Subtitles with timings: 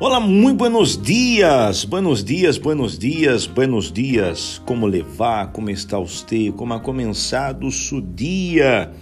[0.00, 4.62] Olá, muito buenos dias, buenos dias, buenos dias, buenos dias.
[4.64, 5.50] Como levar?
[5.50, 6.52] Como está você?
[6.52, 8.92] Como ha começado o seu dia?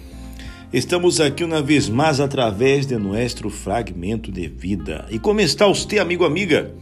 [0.72, 5.04] Estamos aqui uma vez mais através de nosso fragmento de vida.
[5.10, 6.74] E como está você, amigo, amiga?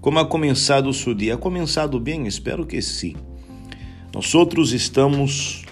[0.00, 1.34] Como ha começado o seu dia?
[1.34, 2.24] Ha começado bem?
[2.28, 3.16] Espero que sim.
[4.14, 5.64] Nós outros estamos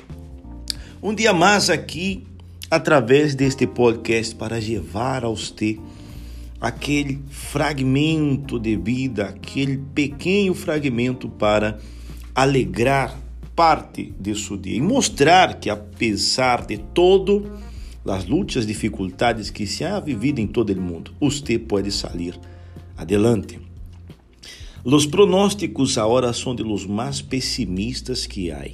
[1.00, 2.26] um dia mais aqui
[2.68, 5.78] através deste podcast para levar a você
[6.64, 11.78] aquele fragmento de vida, aquele pequeno fragmento para
[12.34, 13.20] alegrar
[13.54, 17.52] parte de seu dia e mostrar que apesar de todo
[18.06, 22.40] as lutas, dificuldades que se ha vivido em todo o mundo, você pode sair
[22.96, 23.60] adelante.
[24.82, 28.66] Os pronósticos agora são de los mais pessimistas que há.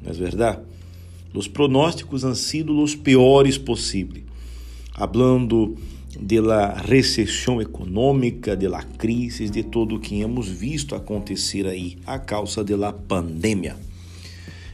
[0.00, 0.60] Não é verdade?
[1.34, 4.24] Os pronósticos han sido os piores possíveis.
[4.94, 5.76] Hablando
[6.22, 11.98] de la recessão econômica, de la crise, de tudo o que hemos visto acontecer aí
[12.06, 13.76] a causa de la pandemia.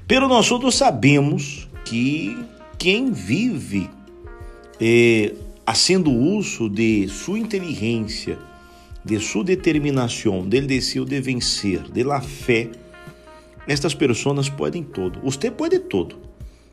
[0.07, 2.37] Pero nós todos sabemos que
[2.79, 3.89] quem vive
[4.81, 5.35] eh,
[5.67, 8.39] fazendo uso de sua inteligência,
[9.05, 12.71] de sua determinação, del deseo de vencer, de la fé,
[13.67, 15.21] estas pessoas podem todo.
[15.21, 16.17] Você pode todo.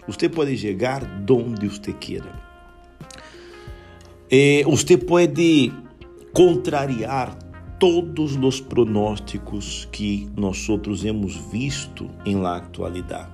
[0.08, 2.45] Você pode chegar onde você queira.
[4.38, 5.72] Eh, você pode
[6.34, 7.34] contrariar
[7.80, 10.68] todos os pronósticos que nós
[11.06, 13.30] hemos visto em la atualidade.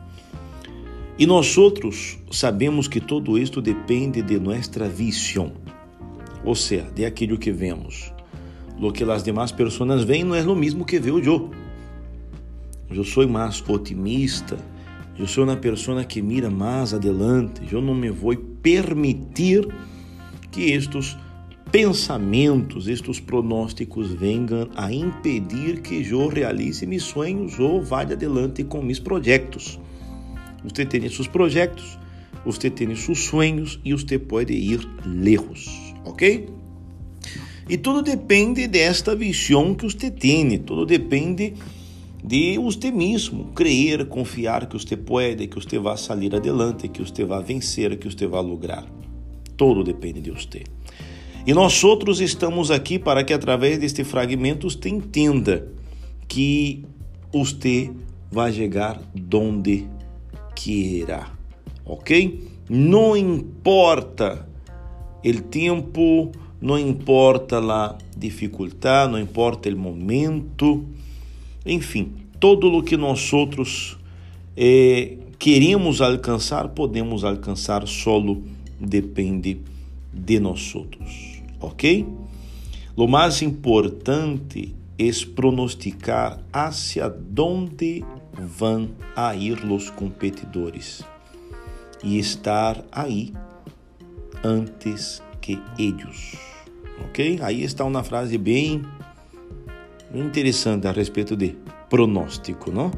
[1.18, 1.56] E nós
[2.30, 5.54] sabemos que todo isto depende de nossa visão,
[6.46, 8.14] ou seja, de aquilo que vemos.
[8.80, 11.52] Lo que as demais pessoas veem não é o mesmo que vejo eu.
[12.96, 14.56] Eu sou mais otimista,
[15.18, 19.68] eu sou uma pessoa que mira mais adelante, eu não me vou permitir
[20.52, 21.18] que estes
[21.72, 28.82] pensamentos, estes pronósticos venham a impedir que eu realize meus sonhos ou vá adelante com
[28.82, 29.80] meus projetos.
[30.64, 31.98] Você tem seus projetos,
[32.46, 36.50] você tem seus sonhos e você pode ir lejos, ok?
[37.70, 41.54] E tudo depende desta visão que você tem, tudo depende
[42.22, 47.24] de você mesmo, crer, confiar que você pode, que você vai sair adelante, que você
[47.24, 49.01] vai vencer, que você vai lograr.
[49.62, 50.64] Todo depende de você.
[51.46, 55.68] E nós outros estamos aqui para que através deste fragmento você entenda
[56.28, 56.84] que
[57.32, 57.92] você
[58.32, 59.00] vai chegar
[59.32, 59.86] onde
[60.56, 61.28] queira,
[61.86, 62.44] ok?
[62.68, 64.50] Não importa
[65.24, 70.84] o tempo, não importa a dificuldade, não importa o momento,
[71.64, 73.96] enfim, todo o que nós outros
[74.58, 78.42] eh, queremos alcançar, podemos alcançar solo
[78.82, 79.62] depende
[80.14, 82.06] de nós outros, ok?
[82.96, 88.04] O mais importante é pronosticar hacia onde
[88.34, 91.04] vão a ir os competidores
[92.04, 93.34] e estar aí
[94.44, 96.36] antes que eles,
[97.06, 97.40] ok?
[97.42, 98.84] Aí está uma frase bem
[100.14, 101.56] interessante a respeito de
[101.90, 102.92] pronóstico, não?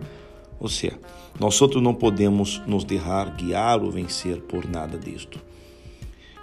[0.60, 0.98] Ou seja,
[1.40, 5.40] nós outros não podemos nos deixar guiar ou vencer por nada disto.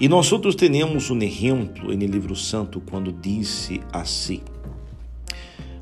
[0.00, 4.40] E nós outros temos um exemplo no livro santo quando disse assim: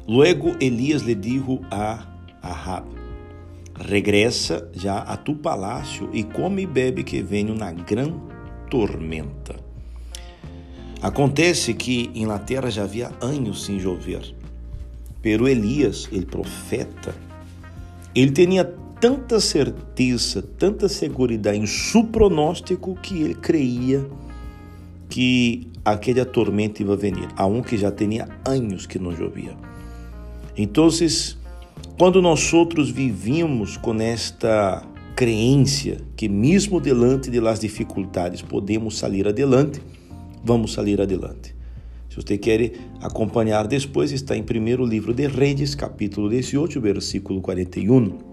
[0.08, 2.04] Luego Elias lhe dijo a
[2.42, 2.84] Ahab:
[3.78, 8.12] Regressa já a tu palácio e come e bebe que venho na gran
[8.68, 9.54] tormenta.
[11.00, 14.34] Acontece que em la terra já havia anos sem chover.
[15.22, 17.14] Pero Elias, ele profeta,
[18.16, 18.64] ele tinha
[19.00, 24.04] tanta certeza, tanta segurança em seu pronóstico que ele creia
[25.08, 29.56] que aquela tormenta ia venir, aunque já tinha anos que não chovia.
[30.56, 30.88] Então,
[31.96, 34.84] quando nós outros vivimos com esta
[35.14, 39.80] crença que mesmo diante de las dificuldades podemos sair adelante,
[40.44, 41.56] vamos sair adelante.
[42.10, 48.27] Se você quer acompanhar depois, está em primeiro livro de Reis, capítulo 18, versículo 41.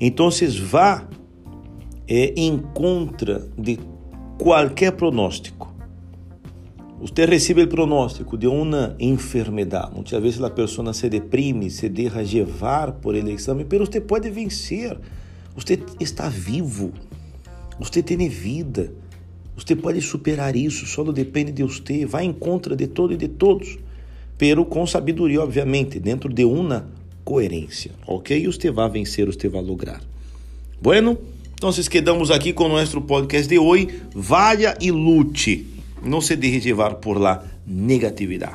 [0.00, 0.28] Então,
[0.62, 1.08] vá
[2.08, 3.78] é, em contra de
[4.38, 5.74] qualquer pronóstico.
[7.00, 9.94] Você recebe o pronóstico de uma enfermidade.
[9.94, 14.98] Muitas vezes a pessoa se deprime, se deixa levar por ele exame, você pode vencer.
[15.54, 16.92] Você está vivo.
[17.78, 18.92] Você tem vida.
[19.56, 20.86] Você pode superar isso.
[20.86, 22.06] Só depende de você.
[22.06, 23.78] Vai em contra de todo e de todos.
[24.38, 26.88] Pero com sabedoria, obviamente, dentro de uma
[27.26, 28.46] coerência, ok?
[28.46, 30.00] Você vai vencer, você vai lograr.
[30.80, 31.18] Bueno,
[31.54, 33.88] então quedamos aqui com o nosso podcast de hoje.
[34.14, 35.66] Vaya e lute.
[36.04, 38.54] Não se deje levar por la negatividade.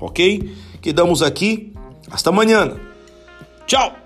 [0.00, 0.48] ok?
[0.80, 1.72] Quedamos aqui.
[2.08, 2.76] Hasta amanhã.
[3.66, 4.01] Tchau!